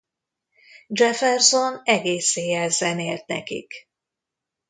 [0.87, 3.73] Jefferson egész éjjel zenélt nekik.